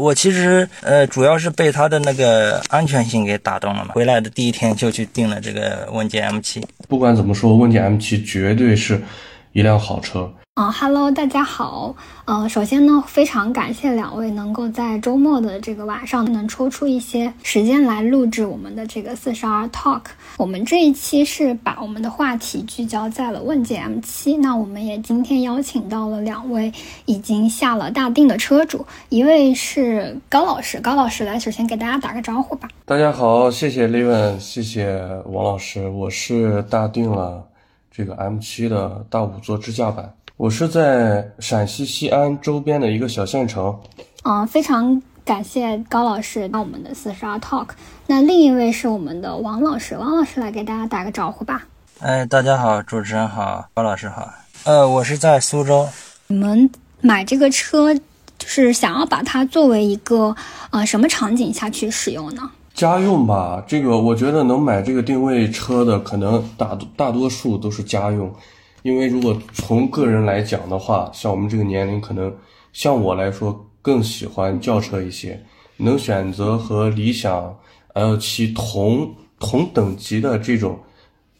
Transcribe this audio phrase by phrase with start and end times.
[0.00, 3.92] 我其实呃主要是被它的那个安全性给打动了嘛。
[3.92, 6.62] 回来的第一天就去订了这个问界 M7。
[6.88, 9.00] 不管怎么说，问界 M7 绝对是
[9.52, 10.32] 一辆好车。
[10.68, 11.94] 哈喽，大家好。
[12.24, 20.02] 嗯，首先呢，非常感谢两位能够在周末的这个晚上能抽出一些时间来录制我们的这个四十二 Talk。
[20.36, 24.40] 我们这一期是把我们的话题聚焦在了问界 M7。
[24.40, 26.72] 那我们也今天邀请到了两位
[27.06, 32.68] 已经下了大定的车主，一位是高老师，高老师来首先给大家打个招呼吧。
[32.84, 37.46] 大家好，谢谢 Levin，谢谢王老师，我是大定了
[37.90, 40.12] 这个 M7 的大五座支架版。
[40.40, 43.78] 我是在陕西西安周边的一个小县城。
[44.22, 47.68] 嗯，非常感谢高老师到我们的四十二 Talk。
[48.06, 51.66] 那另一位是我们的王老师，王老师来给大家打个招呼吧。
[51.98, 54.32] 哎，大家好，主持人好，高老师好。
[54.64, 55.86] 呃，我是在苏州。
[56.28, 56.70] 你们
[57.02, 58.00] 买这个车，就
[58.38, 60.34] 是想要把它作为一个
[60.70, 62.50] 呃什么场景下去使用呢？
[62.72, 68.34] 家用吧，这个我觉得能买这个定位车的，可能大大多数都是家用。
[68.82, 72.34] 因为如果从个人来讲的话，像我们这个年龄，可能
[72.72, 75.40] 像我来说更喜欢轿车一些。
[75.82, 77.56] 能选择和理想
[77.94, 80.78] L 七同同等级的这种，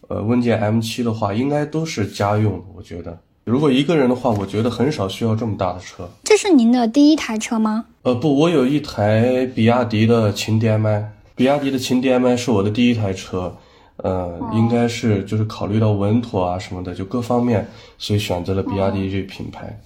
[0.08, 2.64] 呃，问界 M 七的话，应该都是家用。
[2.74, 6.08] 我觉得，如果一个人的话，我觉得很少需要这么大的车。
[6.25, 7.84] 这是您的第一台车吗？
[8.02, 11.04] 呃，不，我有一台比亚迪的秦 DM-i，
[11.36, 13.54] 比亚迪的秦 DM-i 是我的第一台车。
[14.03, 17.67] 呃，应该是就是考虑到稳妥啊什么的，就各方面，
[17.98, 19.79] 所以选择了比亚迪这个品牌。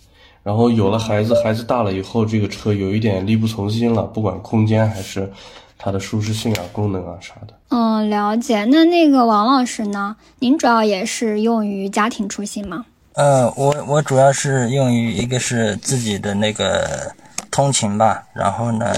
[0.43, 5.33] 然后有了孩子，孩子大了以后，这个车有一点力不从心了，不管空间还是
[5.79, 7.55] 它的舒适性啊、功能啊啥的。
[7.71, 8.65] 嗯，了解。
[8.67, 10.15] 那那个王老师呢？
[10.41, 12.85] 您主要也是用于家庭出行吗？
[13.15, 17.11] 呃，我我主要是用于一个是自己的那个
[17.51, 18.95] 通勤吧，然后呢，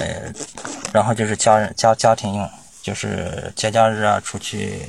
[0.93, 2.49] 然后就是家人家家庭用，
[2.83, 4.81] 就是节假日啊出去。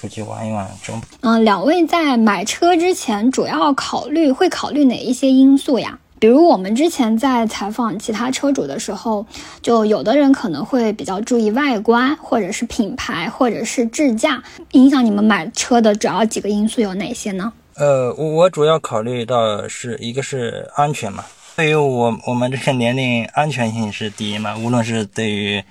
[0.00, 5.98] 出去玩一玩，中嗯，两位在买车之前主要考虑会考虑哪一些因素呀？
[6.20, 9.24] 比如我们之前在采访其他车主的时候，
[9.62, 14.42] 就有的人可能会比较注意外观，或者是品牌，或者是智驾。
[14.72, 17.52] 影响你们买车的主要几个因素有哪些呢？
[17.74, 21.24] 呃，我我主要考虑到是一个是安全嘛，
[21.54, 25.62] 对于我我们这个年龄，安全性是第一嘛，无论是对于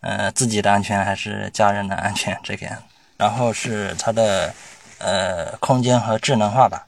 [0.00, 2.66] 呃自己的安全还是家人的安全，这个。
[3.16, 4.52] 然后是它的
[4.98, 6.86] 呃空间和智能化吧，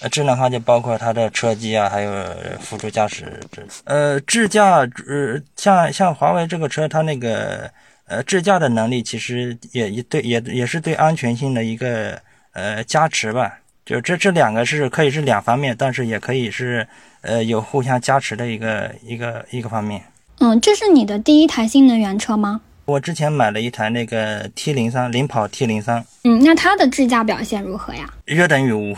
[0.00, 2.24] 呃智能化就包括它的车机啊，还有
[2.60, 3.62] 辅助驾驶这。
[3.84, 7.70] 呃智驾，呃像像华为这个车，它那个
[8.06, 12.20] 呃智驾的能力其实也也对也也是对安全性的一个
[12.52, 13.58] 呃加持吧。
[13.84, 16.86] 就这这两个是可以是两方面，但是也可以是
[17.22, 20.02] 呃有互相加持的一个一个一个方面。
[20.40, 22.60] 嗯，这是你的第一台新能源车吗？
[22.88, 28.08] 我之前买了一台那个 T 零三领跑 T 零三，嗯，那它的智驾表现如何呀？
[28.24, 28.96] 约等于无。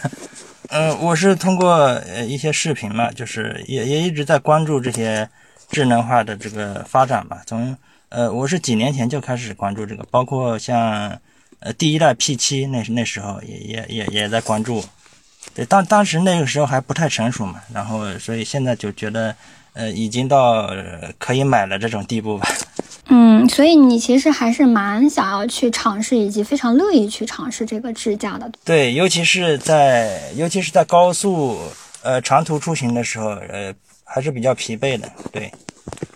[0.70, 5.28] 呃，我是通过呃一些视频嘛，就是也也一直在关注这些
[5.68, 7.42] 智能化的这个发展吧。
[7.44, 7.76] 从
[8.08, 11.20] 呃我是几年前就开始关注这个，包括像
[11.60, 14.82] 呃第一代 P 七那那时候也也也也在关注。
[15.54, 19.36] 对，当当时那个时候还不太成熟嘛，然后所以现在就觉得
[19.74, 20.70] 呃已经到
[21.18, 22.48] 可以买了这种地步吧。
[23.10, 28.50] 嗯，所以你其实还是蛮想要去尝试，以及非常乐意去尝试这个智驾的。
[28.64, 31.56] 对，尤其是在尤其是在高速
[32.02, 33.72] 呃长途出行的时候，呃
[34.04, 35.10] 还是比较疲惫的。
[35.32, 35.50] 对，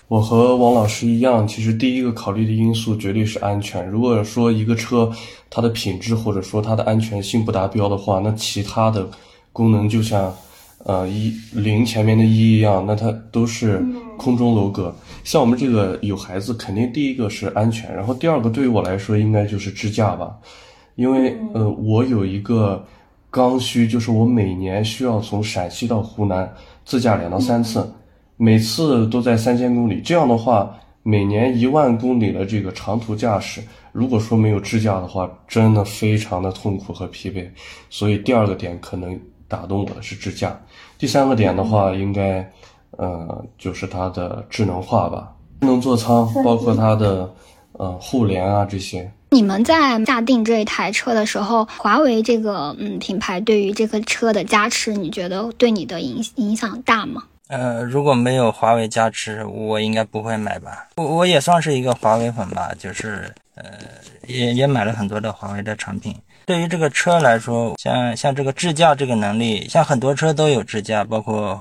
[0.08, 3.86] 我和王老师一样，其实第一个考虑的因素绝对是安全。
[3.88, 5.10] 如果说一个车
[5.48, 9.08] 它的品质或者说它的安全性不达标的话，那其他的
[9.52, 10.34] 功能就像
[10.84, 13.82] 呃一零前面的一一样，那它都是
[14.18, 14.94] 空中楼阁。
[15.24, 20.36] 像我们这个有孩子，肯定第一个是安全，然后第二个对于我来说应该就是支架吧，
[20.96, 22.84] 因为呃我有一个
[23.30, 26.52] 刚需，就是我每年需要从陕西到湖南
[26.84, 27.88] 自驾两到三次，
[28.36, 37.48] 每次都在三千公里，这样的话每年一万公里的这个长途驾驶，如果说没有支架的话，真的非常的痛苦和疲惫，
[37.88, 40.60] 所以第二个点可能打动我的是支架，
[40.98, 42.50] 第三个点的话应该。
[42.98, 47.28] 呃，就是它的智能化吧，智能座舱，包括它的
[47.72, 49.10] 呃互联啊这些。
[49.30, 57.22] 你们在下定这一台车的时候，华为这个嗯品牌对于这个车的加持，你觉得对你的影影响大吗？
[57.48, 60.88] 呃，如果没有华为加持，我应该不会买吧。
[60.96, 63.64] 我我也算是一个华为粉吧，就是呃
[64.26, 66.14] 也也买了很多的华为的产品。
[66.44, 71.58] 对于这个车来说，像像这个智驾这个能力，像很多车都有智驾，包括。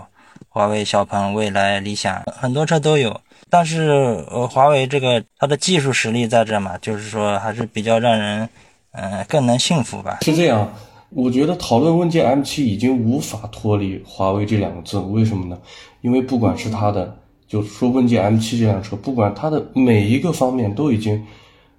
[0.53, 3.21] 华为、小鹏、蔚来、理想，很多车都有。
[3.49, 8.49] 但是呃，华为这个它的技术实力在这嘛，就是说还是比较让人
[8.91, 10.19] 呃更能信服吧。
[10.23, 10.69] 是这样，
[11.11, 15.57] 我觉得讨论问界 M7 已经无法脱离华为这两个字，为什么呢？
[16.01, 17.17] 因为不管是它的，
[17.47, 21.25] 就说问界 M7 这辆车，不管它的每一个方面都已经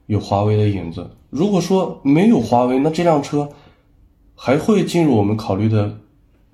[0.07, 1.11] 有华为的影子。
[1.29, 3.47] 如果说没有华为，那这辆车
[4.35, 5.95] 还会进入我们考虑的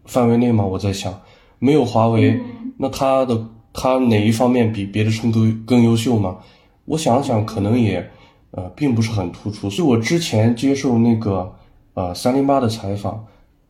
[0.04, 0.64] 范围内吗？
[0.64, 1.20] 我在想，
[1.58, 2.40] 没有华为，
[2.76, 6.38] 那它的它哪一方面比别的车更更优秀吗？
[6.84, 8.10] 我想想，可能也
[8.52, 9.68] 呃并不是很突出。
[9.68, 11.54] 所以我之前接受那个
[11.94, 13.24] 呃三零八的采访，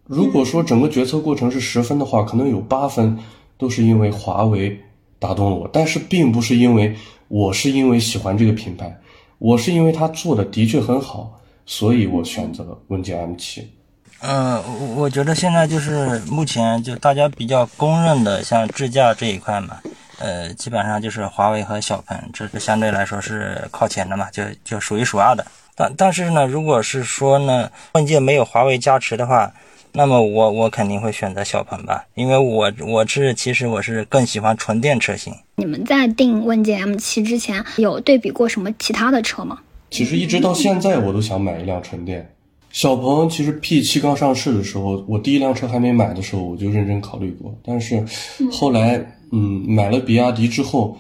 [0.05, 3.19] 如果说整个决策过程是十分的话，可能有八分
[3.57, 4.79] 都是因为华为
[5.19, 6.95] 打动了我，但是并不是因为
[7.29, 8.97] 我是因为喜欢这个品牌。
[9.39, 13.63] 我是因为它做的的确很好，所以我选择了问界 M7。
[13.63, 13.78] 嗯，
[14.21, 19.79] 嗯我我觉得现在就是目前就大家比较公认的，像智驾这一块嘛，
[20.19, 25.47] 呃，基本上就是华为和小鹏，这个相对来说是靠前的嘛，就就数一数二的。
[25.77, 29.53] 但但是呢，如果是说呢，问界没有华为加持的话，
[29.93, 35.33] 那么我我肯定会选择小鹏吧，因为我我是其实我是更喜欢纯电车型。
[35.55, 39.61] 你们在订问界 M7 之前有对比过什么其他的车吗？
[39.91, 42.29] 其实一直到现在我都想买一辆纯电。
[42.71, 47.55] 小鹏其实 P7 刚上市的时候，我第一辆车还没买的时候，我就认真考虑过。
[47.65, 48.05] 但是
[48.53, 50.97] 后来，嗯，买了比亚迪之后，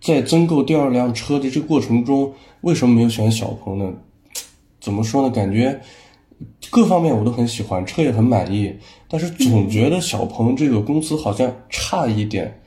[0.00, 3.92] 在增购第二辆车的这个过程中，为什么没有选小鹏呢？
[4.80, 5.30] 怎么说呢？
[5.30, 5.80] 感觉
[6.70, 8.72] 各方面我都很喜欢，车也很满意，
[9.08, 12.60] 但是总觉得小鹏这个公司好像差一点。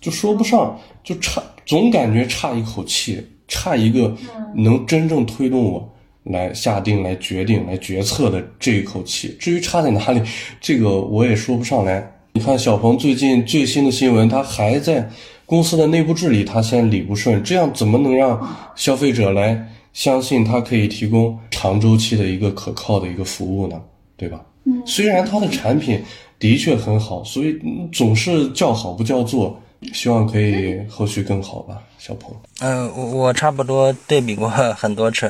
[0.00, 4.16] 就说不上，就差，总感觉差一口气，差一个
[4.56, 5.91] 能真正推动我
[6.24, 9.36] 来下定、来决定、来决策的这一口气。
[9.40, 10.22] 至于差在哪里，
[10.60, 12.10] 这个我也说不上来。
[12.32, 15.08] 你看小鹏最近最新的新闻，他还在
[15.44, 18.40] 公司的内部治理，他先理不顺，这样怎么能让
[18.74, 23.80] 消费者来相信他可以提供长周期的一个可靠的一个服务呢？
[24.16, 24.40] 对吧？
[24.86, 26.00] 虽然他的产品
[26.38, 27.58] 的确很好，所以
[27.92, 29.58] 总是叫好不叫座。
[29.92, 32.32] 希望可以后续更好吧，小鹏。
[32.60, 35.28] 嗯，我我差不多对比过很多车，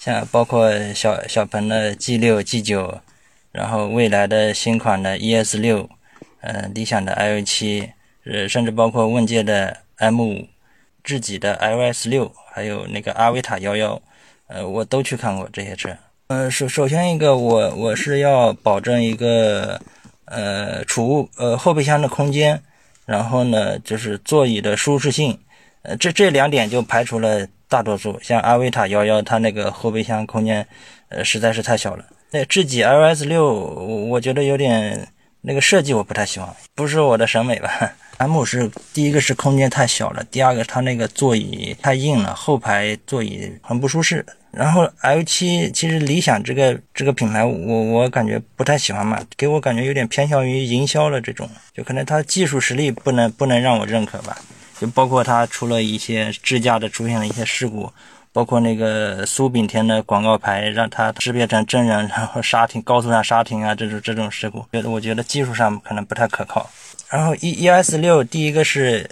[0.00, 3.02] 像包括小小鹏的 G 六、G 九，
[3.52, 5.90] 然后未来的新款的 ES 六，
[6.40, 7.90] 呃，理想的 L 七，
[8.24, 10.48] 呃，甚至包括问界的 M 五，
[11.04, 14.00] 智己的 LS 六，还有那个阿维塔幺幺，
[14.46, 15.94] 呃，我都去看过这些车。
[16.28, 19.78] 呃，首首先一个，我我是要保证一个
[20.24, 22.62] 呃储物呃后备箱的空间。
[23.04, 25.36] 然后呢，就是座椅的舒适性，
[25.82, 28.18] 呃，这这两点就排除了大多数。
[28.22, 30.66] 像阿维塔幺幺，它那个后备箱空间，
[31.08, 32.04] 呃，实在是太小了。
[32.30, 35.08] 那智己 LS 六，我我觉得有点
[35.40, 37.92] 那个设计我不太喜欢，不是我的审美吧。
[38.18, 44.24] M 是第一个是空间太小了，第二个它那个座椅太硬了，后排座椅很不舒适。
[44.52, 54.36] 然后 L 七其实理想这个这个品牌，我我感觉不太喜欢嘛，给我感觉有点偏向于营销了这种，就可能它技术实力不能不能让我认可吧，
[54.80, 57.92] 就包括它出了一些智驾的出现了一些事故，
[58.32, 66.68] 包括那个苏炳添的广告牌让它识别成真人，然后刹停高速上刹停啊这种这种事故，觉得我觉得技术上可能不太可靠。
[67.10, 69.08] 然后 E E S 六第一个是，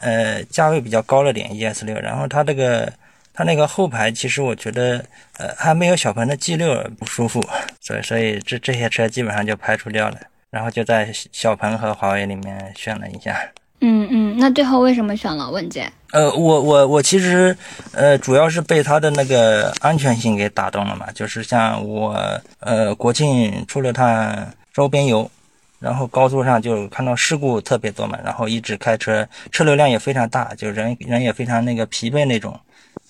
[0.00, 2.92] 呃价位比较高了点 E S 六，然后它这个。
[3.38, 5.04] 它那个后排其实我觉得，
[5.36, 7.40] 呃，还没有小鹏的 G 六不舒服，
[7.80, 10.18] 所以所以这这些车基本上就排除掉了，
[10.50, 13.38] 然后就在小鹏和华为里面选了一下。
[13.80, 15.90] 嗯嗯，那最后为什么选了问界？
[16.12, 17.56] 呃，我我我其实，
[17.92, 22.18] 呃，主要是被它的那个安全性给打动了嘛，就是像我，
[22.60, 25.30] 呃，国庆出了趟周边游，
[25.78, 32.58] 然后高速上就看到事故特别多嘛，然后一直开车，车流量也非常大，就人人也非常那个疲惫那种。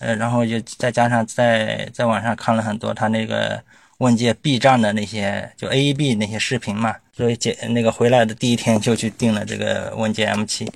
[0.00, 3.60] 呃，然后就再加上在在网上看了很多他那个
[3.98, 10.68] 问界 B 站的那些就 AEB 那些视频嘛，所以解那个回来的第一天就去订了这个问界 M7。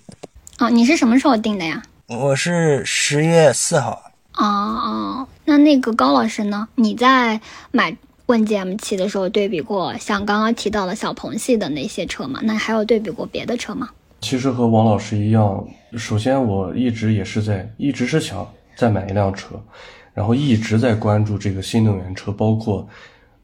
[0.59, 1.81] 哦，你是什么时候订的呀？
[2.09, 4.11] 我是十月四号。
[4.35, 6.67] 哦哦，那那个高老师呢？
[6.75, 7.97] 你在买
[8.27, 12.41] 问界 M7 的时候对比过像刚刚提到的小鹏系的那些车吗？
[12.43, 13.89] 那还有对比过别的车吗？
[14.21, 15.65] 其实和王老师一样，
[15.97, 18.45] 首先我一直也是在一直是想。
[18.75, 19.63] 再买一辆车，
[20.15, 22.89] 然后一直在关注这个新能源车，包括，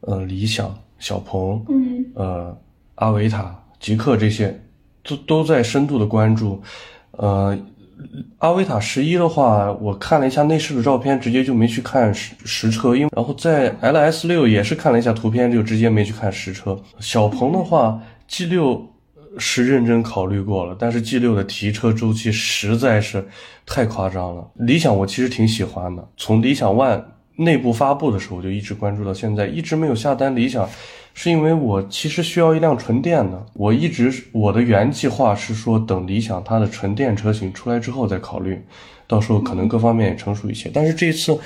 [0.01, 2.57] 呃，理想、小鹏，嗯，呃，
[2.99, 4.57] 阿维塔、极客这些，
[5.03, 6.61] 都都在深度的关注。
[7.11, 7.57] 呃，
[8.37, 12.95] 阿维塔十一的话，我看了一下内饰的照片，直接就没去看实实车。
[12.95, 16.79] 因为然后在 LS 六也是看了一下图片，就直接没去看实车。
[16.99, 18.85] 小鹏的话，G 六
[19.37, 23.25] 是认真考虑过了，但是 G 六的提车周期实在是
[23.65, 24.45] 太夸张了。
[24.55, 27.01] 理想我其实挺喜欢的，从理想 ONE
[27.37, 30.67] 内部发布的时候就一直关注到现在，一直没有下单理想，
[31.21, 33.45] 是因为我其实需要一辆纯电的。
[33.53, 38.57] 我一直我的原计划是说，等理想它的纯电车型出来之后再考虑，
[39.05, 40.71] 到时候可能各方面也成熟一些。
[40.73, 41.37] 但是这一次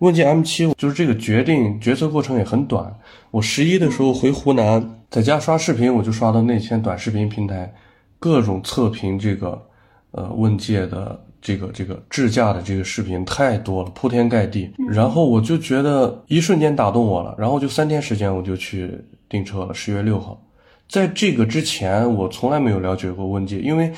[0.00, 2.92] 问界 M7 就是这个决定决策过程也很短，
[3.30, 4.96] 我十一的时候回湖南。
[5.08, 7.72] 在家刷视频，我就刷到那天短视频平台
[8.18, 9.64] 各种测评这个
[10.12, 14.70] 呃问界的这个这个智驾的这个视频太多了，铺天盖地。
[14.88, 18.92] 然后我就觉得一瞬间打动我了，然后就三天时间我就去
[19.28, 20.40] 订车了，十月六号。
[20.88, 23.92] 在这个之前，我从来没有了解过问界，因为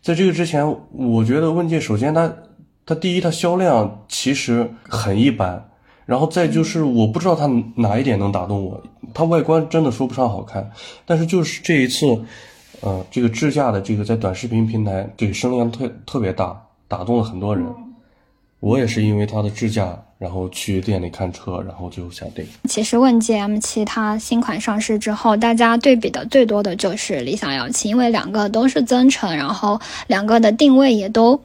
[0.00, 2.32] 在这个之前，我觉得问界首先它
[2.86, 5.64] 它第一它销量其实很一般。
[6.06, 7.46] 然后再就是，我不知道它
[7.76, 8.82] 哪一点能打动我。
[9.12, 10.70] 它外观真的说不上好看，
[11.04, 12.06] 但是就是这一次，
[12.80, 16.56] 呃，这个智驾的这个在短视频平台对声量特特别大，
[16.86, 17.66] 打动了很多人。
[18.60, 22.44] 我也是因为它的智驾，然后去店里看车，然后就下定。
[22.68, 31.40] 其实问界 M7 它新款上市之后，大家对比的最多的就是理想 L7，因为两个都是增程，然后两个的定位也都。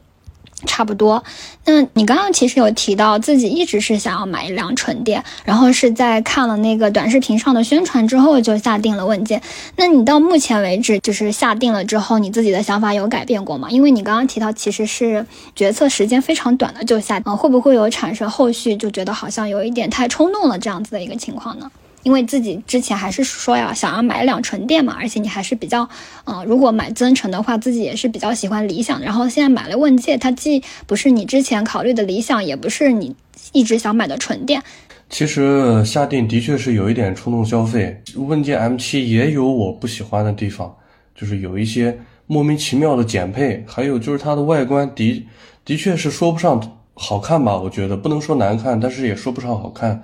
[0.65, 1.23] 差不多。
[1.65, 9.41] 那你刚刚其实有提到自己一直是想要买一辆纯电，然后是在看了那个短视频上的宣传之后就下定了问界。
[9.77, 13.69] 那你到目前为止就是下定了之后，你自己的想法有改变过吗？
[13.71, 21.71] 因为你刚刚提到其实是决策时间非常短的就下，啊，会不会有产生后续就觉得好像有一点太冲动了这样子的一个情况呢？
[22.03, 25.87] 因为自己之前还是说要想要买一辆纯电嘛，而且你还是比较，
[26.25, 29.01] 呃，如果买增程的话，自己也是比较喜欢理想。
[29.01, 33.15] 然后现在买了问界，它既不是你之前考虑的理想，也不是你
[33.51, 34.61] 一直想买的纯电。
[35.09, 38.01] 其实下定的确是有一点冲动消费。
[38.15, 40.75] 问界 M7 也有我不喜欢的地方，
[41.13, 45.25] 就是有一些莫名其妙的减配，还有就是它的外观的
[45.63, 47.55] 的确是说不上好看吧？
[47.55, 50.03] 我觉得不能说难看，但是也说不上好看。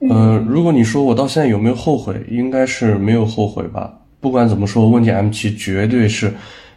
[0.00, 3.92] 嗯，如果你说我到现在有没有后悔，应该是没有后悔吧。
[4.20, 6.34] 不管怎么说，问界 M7 绝对是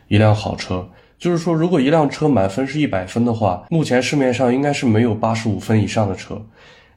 [0.08, 0.88] 一辆好车。
[1.18, 6.42] 就是说，如果一辆车满分是一百分的话，目前市面上应该是没有八十五分以上的车。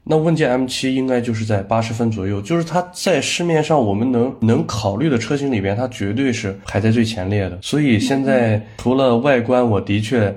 [0.04, 7.58] 那问界 M7 应该就是在八十分左右，就是它在市面上我们能能考虑的车型里边，它绝对是排在最前列的。
[7.62, 10.32] 所以现在除了外观，我的确。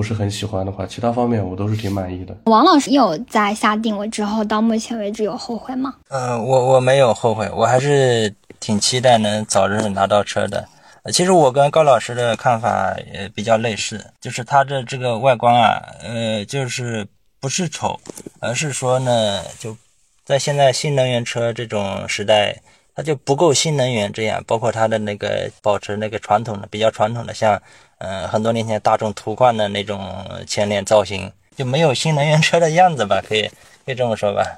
[0.00, 2.34] 不是很喜欢的话，其他方面我都是挺满意的。
[2.44, 5.94] 王老师有在下定了之后，到目前为止有后悔吗？
[6.08, 10.66] 呃，我我没有后悔，我还是挺期待能早日拿到车的。
[11.12, 17.06] 其实我跟高老师的看法也比较类似，就是它的这个外观啊，呃，就是
[17.38, 18.00] 不是丑，
[18.38, 19.76] 而是说呢，就
[20.24, 22.56] 在现在新能源车这种时代，
[23.00, 27.60] 它就不够新能源这样，包括它的那个保持那个传统的比较传统的像。
[28.02, 30.00] 嗯，很多年前大众途观的那种
[30.46, 33.42] 前脸造型就没有新能源车的样子吧，可以
[33.84, 34.56] 可以这么说吧。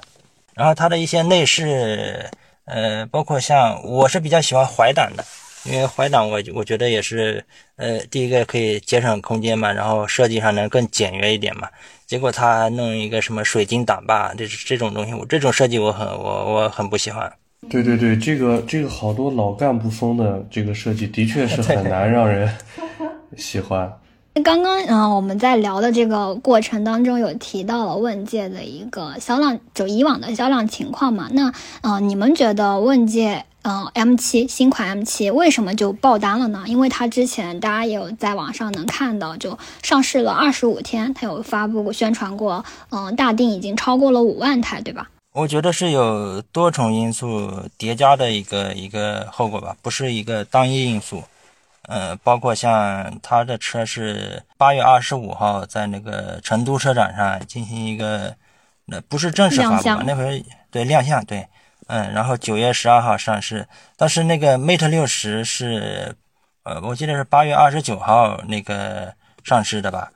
[0.53, 2.29] 然后它的一些内饰，
[2.63, 5.25] 呃，包括像我是比较喜欢怀档的，
[5.65, 7.45] 因为怀档我我觉得也是，
[7.75, 11.67] 呃，第一个可以节省空间嘛，然后设计上能更简约一点嘛。
[12.05, 17.29] 结果他弄一个什么水晶挡把，这这种东西，我这种设计我很我我很不喜欢。
[17.69, 22.49] 对对对，这个这个好多老干部风的这个设计的确是 很难让人。
[23.35, 23.91] 喜欢。
[24.43, 31.29] 刚刚嗯，我们在聊的这个过程当中，有提到了问界的一个销量，就以往的销量情况嘛。
[31.31, 31.51] 那
[31.81, 36.63] 嗯，你们觉得问界嗯 M7 新款 M7 为什么就爆单了呢？
[36.65, 45.09] 因为它之前大家也有在网上能看到，就上市了二十五天，它有发布过宣传过，嗯，大定已经超过了五万台，对吧？
[45.33, 51.23] 我觉得是有多重因素叠加的一个一个后果吧，不是一个单一因素。
[51.87, 58.33] 呃，包括像他的车是八月二十五号在那个成都车展上进行一个，
[58.85, 61.45] 那不是正式发布，那会对亮相对，
[61.87, 66.15] 嗯，然后九月十二号上市，但是那个 Mate 六十是，
[66.63, 69.13] 呃，我记得是八月二十九号那个
[69.43, 70.09] 上市的吧，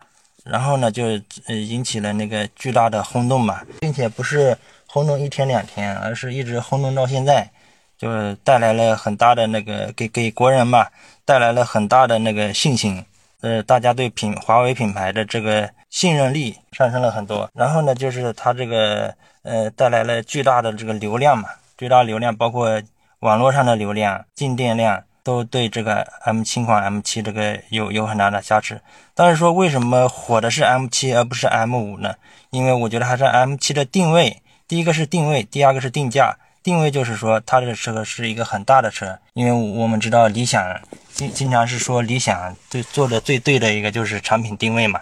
[0.46, 4.58] 然后呢就呃引起了那个巨大的轰动嘛，并且不是
[4.98, 7.52] 轰动一天两天，而是一直轰动到现在。
[8.00, 10.88] 就是带来了很大的那个给给国人嘛，
[11.24, 13.06] 带来了很大的那个信心，
[13.42, 17.48] 呃，大家对品华为品牌的这个信任力上升了很多。
[17.54, 19.14] 然后呢，就是它这个
[19.44, 22.82] 呃带来了巨大的这个流量嘛，巨大流量包括
[23.20, 28.82] 网络上的流量、进店量，都对这个 M 新款 M7 这个有有很大的加持。
[29.14, 32.16] 但是说为什么火的是 M7 而不是 M5 呢？
[32.52, 36.38] 因为我觉得还是 M7 的定位，第一个是定位，第二个是定价。
[36.62, 40.78] 定位就是说，它的车是一个很大的车，因为我们知道理想
[41.14, 45.00] 经经常是说理想最做的最对的一个就是产品定位嘛，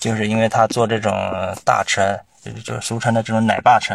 [0.00, 1.12] 就是因为它做这种
[1.64, 3.94] 大车，就是俗称的这种奶爸车。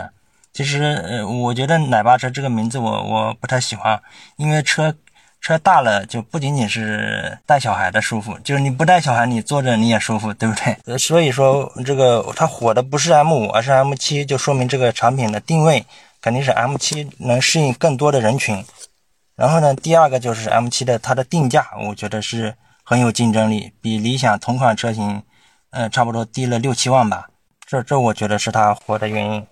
[0.54, 4.02] 其实，呃，我觉得奶爸车这个名字我我不太喜欢，
[4.38, 4.96] 因为车
[5.42, 10.78] 车大了就不仅仅是带小孩的舒服，就是你不带小孩你坐着你也舒服，对不对？
[10.86, 15.86] 呃，所以说这个它火的不是 M 五，而是 M 七，就说明这个产品的定位
[16.22, 18.64] 肯定是 M 七能适应更多的人群。
[19.36, 22.54] 然后呢，第二个就是 M 七的它的定价，我觉得是
[22.84, 25.24] 很有竞争力，比理想同款车型，
[25.72, 27.30] 呃，差不多低了六七万吧。
[27.66, 29.48] 这这我觉得是它火的原因。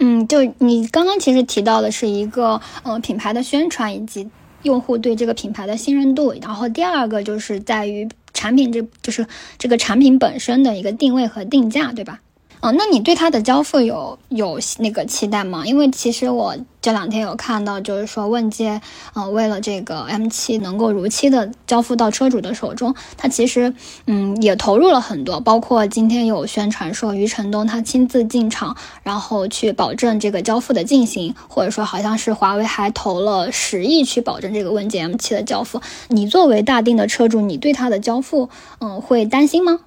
[0.00, 4.28] 嗯，就你刚刚其实提到的是一个呃品牌的宣传以及
[4.62, 9.26] 用户对这个品牌的信任度，然后第二个就是在于产品，这就是
[9.58, 12.20] 这个产品本身的一个定位和定价，对吧？
[12.60, 15.64] 哦，那你对它的交付有有那个期待吗？
[15.64, 18.82] 因为其实我这两天有看到，就是说问界，
[19.14, 23.72] 呃，为了这个 M7 能够如期的交付到车主的手中，它其实
[24.06, 35.80] 嗯也投入了很多，包括今天有宣传说余承东他亲自进场，然后去保证这个交付的进行，或者说好像是华为还投了十亿去保证这个问界 M7 的交付。
[36.08, 38.50] 你作为大定的车主，你对它的交付，
[38.80, 39.80] 嗯，会担心吗？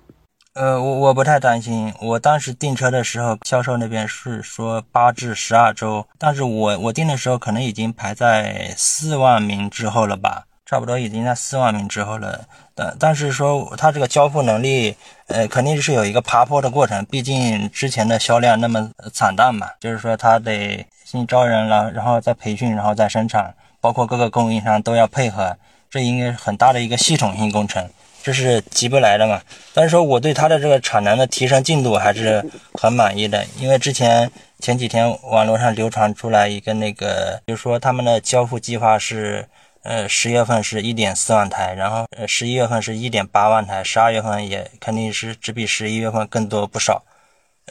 [0.54, 1.92] 呃，我我不太担心。
[2.00, 12.46] 我当时订车的时候，销售那边是说八至十二周，但是我我订的时候可能已经排在四万名之后了吧，差不多已经在四万名之后了。
[12.76, 14.96] 但但是说它这个交付能力，
[15.26, 25.58] 呃，肯定是有一个爬坡的过程，毕竟之前的销量那么惨淡嘛，就是说它得先招人了，然后再培训，然后再生产，包括各个供应商都要配合，
[25.90, 27.90] 这应该是很大的一个系统性工程。
[28.24, 29.42] 这是急不来的嘛？
[29.74, 32.42] 但是说我对它的这个产能的提升进度还是
[32.74, 39.46] 很满意的，因为之前前几天网络上流传出来一个那个，就是说他们的交付计划是，
[39.82, 47.04] 呃，十月份是一点四万台，然后呃十一月份是一点八万台，十二月份也肯定是只比十一月份更多不少。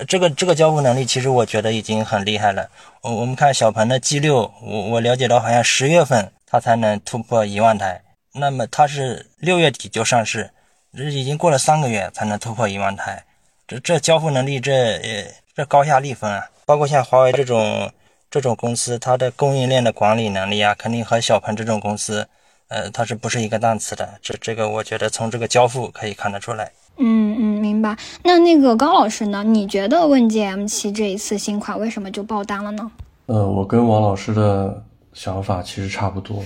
[0.06, 2.68] 这个这个交付能力其实我觉得已经很厉害了。
[3.00, 8.02] 我我们看小鹏的 G 六，我我了解到好像十月份它才能突破一万台。
[8.34, 10.50] 那么它是六月底就上市，
[10.96, 13.24] 这已经过了三个月才能突破一万台，
[13.66, 16.46] 这这交付能力这呃这高下立分啊！
[16.64, 17.92] 包括像华为这种
[18.30, 22.26] 这种公司，它的供应链的管理能力啊，肯定和小鹏这种公司，
[22.68, 24.18] 呃，它是不是一个档次的？
[24.22, 26.72] 这这个我觉得从这个交付可以看得出来。
[26.96, 27.96] 嗯嗯，明白。
[28.22, 29.44] 那那个高老师呢？
[29.44, 32.90] 你觉得问界 M7 这一次新款为什么就爆单了呢？
[33.26, 36.42] 呃，我跟王老师的想法其实差不多。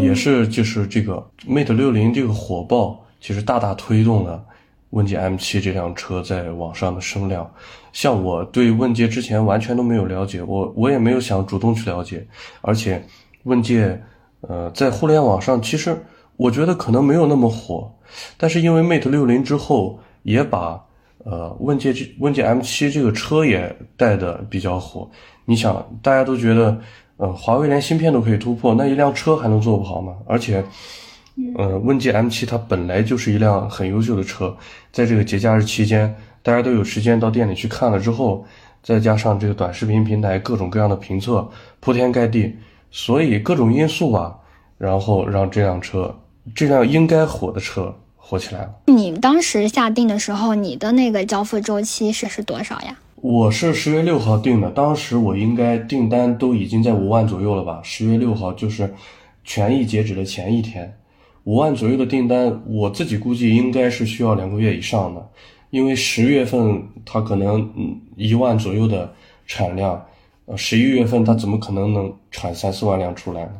[0.00, 4.44] 也是，就是这个 Mate 六零这个火爆，其实大大推动了
[4.90, 7.48] 问界 M 七这辆车在网上的声量。
[7.92, 12.26] 像我对问界之前完全都没有了解，我我也没有想主动去了解。
[12.62, 13.04] 而且
[13.44, 14.00] 问界，
[14.40, 15.96] 呃，在互联网上其实
[16.36, 17.92] 我觉得可能没有那么火，
[18.36, 20.82] 但是因为 Mate 六零之后，也把
[21.24, 25.08] 呃问界这问界 M 七这个车也带的比较火。
[25.44, 26.78] 你想，大家都觉得。
[27.18, 30.14] 呃，华为连芯片都可以突破，那一辆车还能做不好吗？
[30.24, 30.64] 而且，
[31.56, 34.56] 呃，问界 M7 它本来就是一辆很优秀的车，
[34.92, 38.44] 在这个节假日期间，大家都有时间到店里去看了之后，
[38.82, 41.48] 再加上这个短视频平台各种各样的评测
[41.80, 42.56] 铺天盖地，
[42.90, 44.38] 所以各种因素吧，
[44.78, 46.14] 然后让这辆车，
[46.54, 48.70] 这辆应该火的车火起来了。
[48.86, 52.96] 你当时下定的时候，你的那个交付周期是是多少呀？
[53.20, 57.80] 我是十月六号订的，当时我应该订单都已经在五万左右了吧？
[57.82, 58.94] 十月六号就是
[59.42, 60.96] 权益截止的前一天，
[61.42, 65.28] 五万左右的订单，我自己估计应该是需要两个月以上的，
[65.70, 69.12] 因为十月份它可能嗯一万左右的
[69.46, 70.06] 产量，
[70.46, 73.52] 呃十一月份它怎么可能能产三四万辆出来呢？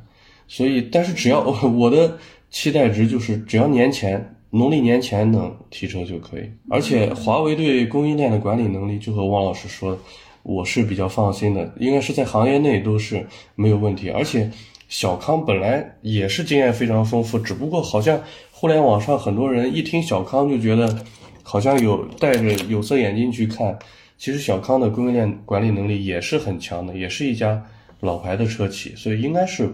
[0.47, 1.41] 所以，但是只要
[1.77, 2.17] 我的
[2.49, 4.37] 期待值就是只要年前。
[4.51, 9.99] 农历年前能提车就可以，而且华为对供应链的管理能力，就和汪老师说，
[10.43, 14.09] 我是比较放心的，应该是在行业内都是没有问题。
[14.09, 14.51] 而且
[14.89, 18.19] 小康本来也是经验非常丰富，只不过好像
[18.51, 21.05] 互联网上很多人一听小康就觉得
[21.43, 23.79] 好像有戴着有色眼镜去看，
[24.17, 27.63] 其实小康的供应链管理能力也是很强的，也是一家
[28.01, 29.71] 老牌的车企，所以应该是。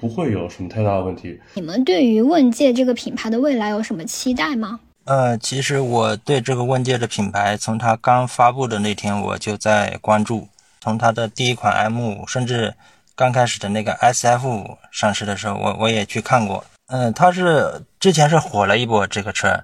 [0.00, 1.38] 不会有什么太大的问题。
[1.52, 4.80] 你们对于问界这个品牌的未来有什么期待吗？
[5.04, 10.48] 呃，其实我对这个问界的品牌，从它刚发布的那天我就在关注，
[10.80, 12.72] 从它的第一款 M，甚至
[13.14, 16.64] 刚开始的那个 SF 上市的时候，我我也去看过。
[16.86, 19.62] 嗯，它是之前是火了一波这个车，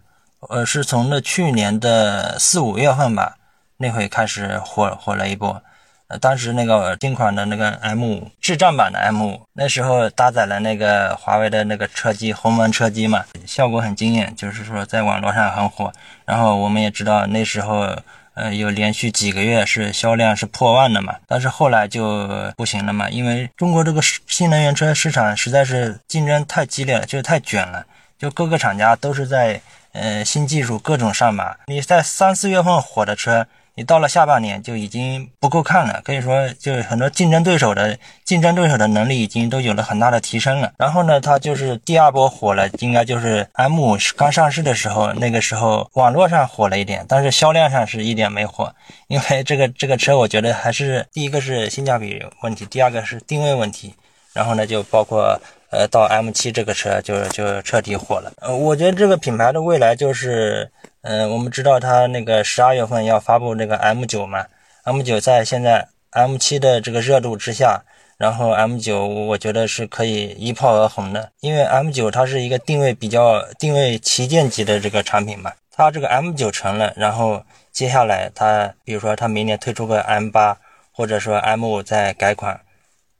[0.50, 3.36] 呃，是从那去年的四五月份吧，
[3.78, 5.62] 那会开始火火了一波。
[6.08, 15.92] 呃，当时那个新款的那个 M 五智障版的 M 五那时候搭载了那个华为的那个车机鸿蒙车机嘛，效果很惊艳，就是说在网络上很火。
[16.24, 17.96] 然后我们也知道那时候，
[18.34, 27.84] 呃，有连续几个月是销量是破万的嘛，但是后来就不行了嘛，因为中国这个新能源车市场实在是竞争太激烈了，就是太卷了，
[28.16, 33.48] 就各个厂家都是在呃新技术各种上马，你在三四月份火的车。
[33.78, 40.72] 你到了下半年就已经不够看了，可以说就是很多竞争对手的竞争对手的能力已经都有了很大的提升了。
[40.78, 48.74] 然后呢，它就是第二波火了，应该就是 M5 刚上市的时候，那个时候网络上火了一点，但是销量上是一点没火。
[49.08, 53.94] 因为这个这个车，我觉得还是第一个是性价比问题，第二个是定位问题。
[54.32, 58.32] 然后呢，就包括呃到 M7 这个车就就彻底火了。
[58.40, 60.72] 呃，我觉得这个品牌的未来就是。
[61.08, 64.44] 嗯，我们知道它那个十二月份要发布那个 M9 嘛
[64.84, 67.84] ，M9 在现在 M7 的这个热度之下，
[68.18, 80.56] 然后 M9 我觉得是可以一炮而红的，因为 M9 它是一个定位比较定位旗舰级的这个产品嘛，它这个 M9 成了，然后接下来它比如说它明年推出个 M8，
[80.90, 82.60] 或者说 M5 再改款。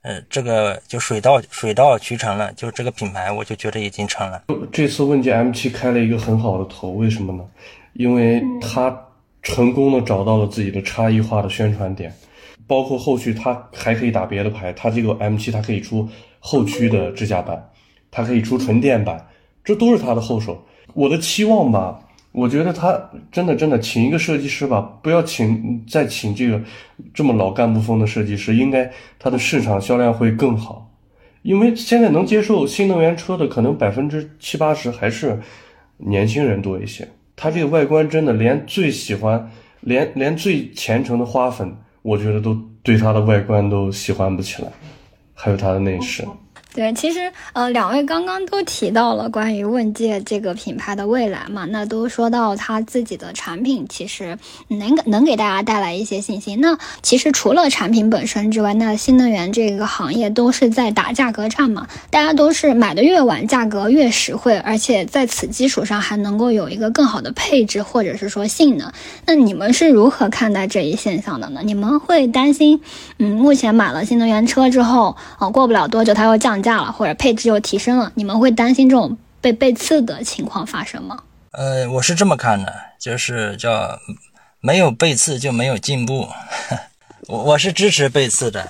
[0.02, 4.40] 呃，这个就水到水到渠成了，就这个品牌，我就觉得已经成了。
[4.70, 7.44] 这次问界 M7 开了一个很好的头，为什么呢？
[7.98, 8.96] 因为他
[9.42, 12.12] 成功的找到了自己的差异化的宣传点，
[12.66, 17.70] 包括后续他还可以打别的牌，他这个 M7 它可以出后驱的智驾版，
[18.10, 19.26] 它可以出纯电版，
[19.64, 20.64] 这都是他的后手。
[20.94, 22.00] 我的期望吧。
[22.32, 23.00] 我觉得他
[23.32, 26.60] 真的真的请一个设计师吧，不要请再请这个
[27.14, 30.92] 这么老干部风的设计师，应该他的市场销量会更好。
[31.40, 35.40] 因为现在能接受新能源车的可能百分之七八十还是
[35.96, 37.08] 年轻人多一些。
[37.36, 44.68] 它这个外观真的连最喜欢，连连最虔诚的花粉，我觉得都对它的外观都喜欢不起来，
[45.34, 46.24] 还有它的内饰。
[46.76, 54.36] 对，其实呃，两位刚刚都提到了关于问界这个品牌的未来嘛，那都说到他自己的产品，其实
[54.68, 56.60] 能能给大家带来一些信心。
[56.60, 68.92] 那其实除了产品本身之外，那新能源这个行业都是在打价格战嘛，大家都是买的越晚，价格越实惠，而且在此基础上还能够有一个更好的配置或者是说性能。
[69.24, 71.62] 那你们是如何看待这一现象的呢？
[71.64, 72.82] 你们会担心，
[73.16, 76.76] 嗯，目前买了新能源车之后，啊，过不了多久它要降价。
[76.82, 81.16] 了，或者配置又提升了，你们会担心这种被背刺的情况发生吗？
[81.52, 83.98] 呃，我是这么看的，就是叫
[84.60, 86.28] 没有背刺就没有进步。
[87.28, 88.68] 我我是支持背刺的，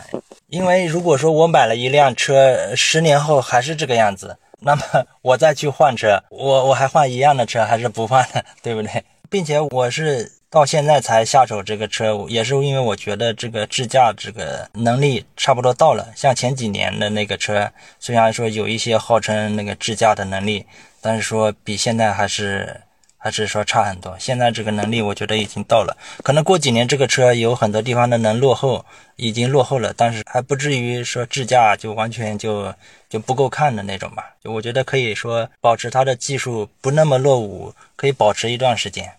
[0.48, 4.82] 因为如果说我买了一辆车，十年后还是这个样子，那么
[5.22, 9.04] 我再去换车，我我还换一样的车还是不换的，对不对？
[9.30, 10.36] 并且我是。
[10.48, 16.06] 到现在才下手这个车，也是因为我觉得这个智驾这个能力差不多到了。
[16.14, 20.64] 像前几年的那个车，虽然说有一些号称那个智驾的能力，
[21.00, 22.80] 但是说比现在还是
[23.18, 24.16] 还是说差很多。
[24.20, 32.72] 现在这个能力我觉得已经到了，可能过几年这个车有很多地方的能落后，已经落后了，但是还不至于说智驾就完全就
[33.11, 34.35] 就不够看的那种吧。
[34.42, 39.12] 就我觉得可以说保持它的技术不那么落伍，可以保持一段时间。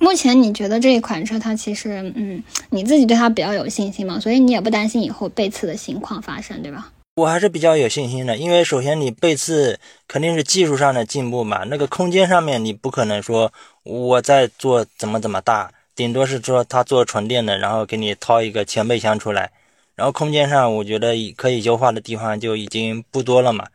[0.00, 4.18] 目前你觉得这一款车它其实，嗯，你自己对它比较有信心嘛？
[4.18, 6.90] 所以你也不担心以后背刺的情况发生，对吧？
[7.16, 19.50] 我还是比较有信心的，因为首先你背刺肯定是技术上的进步嘛，那个空间上面你不可能说我在做怎么怎么大，顶多是说它做纯电的，然后给你掏一个前备箱出来，
[19.96, 23.66] 然后空间上我觉得可以优化的地方就已经不多了嘛。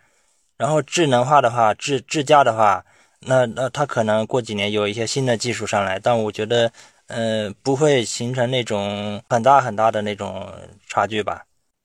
[0.58, 2.84] 然后智能化的话，智智驾的话。
[3.26, 6.72] 那那它可能过几年有一些新的技术上来，但我觉得，
[7.08, 10.52] 呃，不会形成那种很大很大的那种
[10.88, 11.44] 差距吧，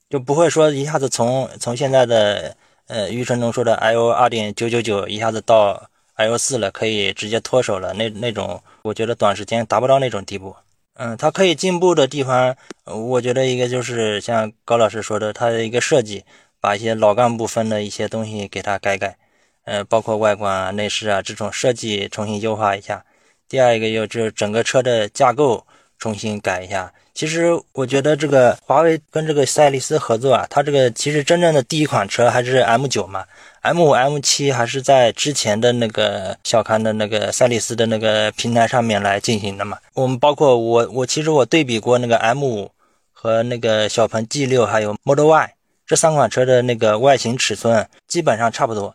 [0.08, 10.54] 就不会说一下子从从现在的呃余承东说的 i o 二点九九九一下子到 i o 四了，可以直接脱手了，那那种我觉得短时间达不到那种地步。
[10.94, 16.24] 嗯，它可以进步的地方，我觉得一个就是像高老师说的，它的一个设计，
[16.60, 19.16] 把一些老干部分的一些东西给它改改。
[19.64, 23.04] 呃，包括外观啊、内饰啊这种设计重新优化一下。
[23.48, 25.66] 第二一个又就是整个车的架构
[25.98, 26.92] 重新改一下。
[27.12, 33.24] 其实我觉得这个华为跟这个赛力斯合作啊，它这个其实真正的第一款车还是 M9 嘛
[33.62, 39.76] ，M5、M7 还是在之前的那个小康的那个赛力斯的那个平台上面来进行的嘛。
[39.94, 42.70] 我们包括我，我其实我对比过那个 M5
[43.12, 45.54] 和那个小鹏 G6 还有 Model Y
[45.86, 48.94] 这三款车的那个外形尺寸基本上差不多。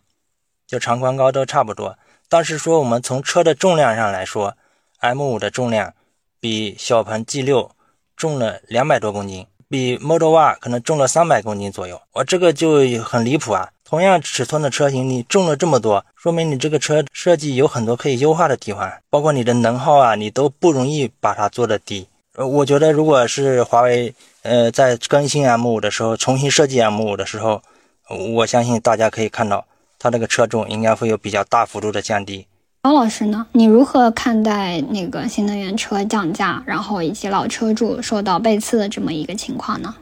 [0.68, 1.98] 就长宽高都差不多，
[2.30, 4.56] 但是说我们从车的重量上来说
[5.02, 5.94] ，M5 的重量
[6.40, 7.70] 比小鹏 G6
[8.16, 13.70] 重了两百多公斤，比 Model Y 可能重了三百公斤左右，我这个就很离谱啊！
[13.84, 22.08] 同样尺寸的车型，你重了这么多，说明你这个车设计有很多可以优化的地方，包括你的能耗啊，你都不容易把它做的低。
[22.34, 27.62] 呃，我觉得如果是华为，呃，在更新 M5 的时候，重新设计 M5 的时候，
[28.10, 29.68] 我相信大家可以看到，
[30.06, 32.46] 它这个车重应该会有比较大幅度的降低。
[32.84, 33.48] 高老师呢？
[33.54, 39.96] 你如何看待那个新能源车降价，然后以及老车主受到背刺的这么一个情况呢？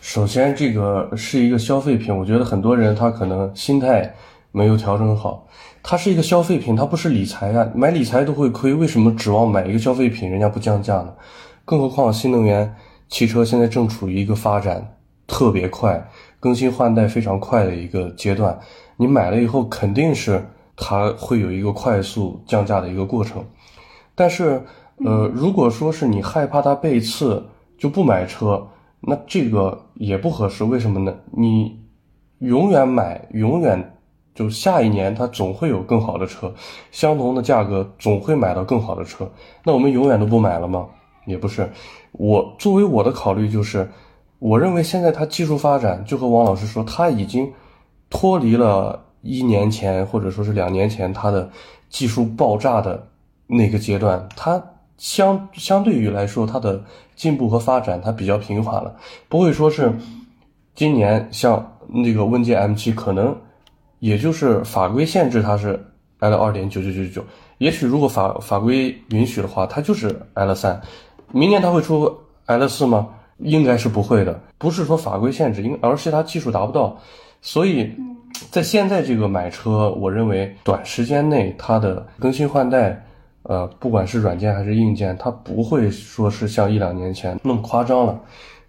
[0.00, 4.12] 首先，这个是一个消费品，我觉得很多人他可能心态
[4.50, 5.46] 没有调整好。
[5.84, 11.14] 它是一个消费品，它不是理财呀，买理财都会亏，为什么指望买一个消费品人家不降价呢？
[11.64, 12.74] 更何况新能源
[13.08, 14.96] 汽车现在正处于一个发展
[15.28, 16.04] 特别快、
[16.40, 18.58] 更新换代非常快的一个阶段，
[19.02, 20.42] 你买了以后肯定是。
[20.74, 23.44] 它会有一个快速降价的一个过程，
[24.14, 24.60] 但是，
[25.04, 27.44] 呃，如果说是你害怕它背刺
[27.78, 28.66] 就不买车，
[29.00, 30.64] 那这个也不合适。
[30.64, 31.14] 为什么呢？
[31.30, 31.78] 你
[32.38, 33.96] 永远买，永远
[34.34, 36.52] 就下一年它总会有更好的车，
[36.90, 39.30] 相同的价格总会买到更好的车。
[39.62, 40.88] 那我们永远都不买了吗？
[41.26, 41.70] 也不是。
[42.12, 43.88] 我作为我的考虑就是，
[44.38, 47.52] 我认为现在它技术发展就和王老师说，它已经
[48.12, 49.00] 脱离了。
[49.24, 51.48] 一年前或者说是两年前，它的
[51.88, 53.06] 技术爆炸的
[53.46, 54.60] 那个阶段，它
[54.98, 56.82] 相相对于来说，它的
[57.14, 58.96] 进步和发展它比较平缓了，
[59.28, 59.92] 不会说是
[60.74, 63.32] 今年像那个问界 M7，可能
[64.00, 65.80] 也就是法规限制它是
[66.18, 67.24] L 二点九九九九，
[67.58, 70.82] 也许如果法法规允许的话，它就是 L 三，
[71.30, 72.12] 明年它会出
[72.46, 73.08] L 四吗？
[73.38, 76.98] 应该是不会的，不是说法规限制，应而是它技术达不到，
[77.42, 77.94] 所以。
[78.50, 83.02] 在现在这个买车，我认为短时间内它的更新换代，
[83.44, 88.18] 呃，不管是软件还是硬件，它不会说是像一两年前那么夸张了，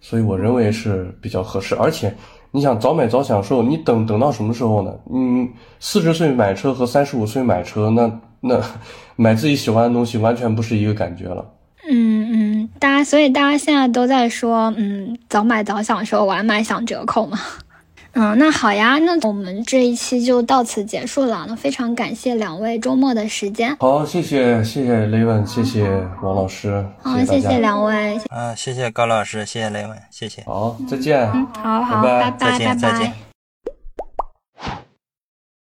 [0.00, 1.74] 所以我认为是比较合适。
[1.74, 2.14] 而且
[2.50, 4.94] 你想早买早享受，你等等到什么时候呢？
[5.12, 5.48] 嗯，
[5.80, 8.60] 四十岁买车和三十五岁买车，那那
[9.16, 11.44] 买自己喜欢的东西完全不是一个感觉了。
[11.90, 17.38] 嗯嗯，大家所以大家现在都在说，嗯，早买早享受，晚买享折扣嘛。
[18.14, 21.44] 嗯，那好呀，那我们这一期就到此结束了。
[21.48, 23.76] 那非常感谢两位周末的时间。
[23.80, 25.88] 好，谢谢谢谢雷文，谢谢
[26.22, 26.86] 王老师。
[27.02, 28.16] 好，谢谢两位。
[28.30, 30.42] 啊，谢谢高老师，谢谢雷文，谢谢。
[30.44, 31.28] 好，再见。
[31.32, 33.33] 嗯，好好，拜拜，再见，再见。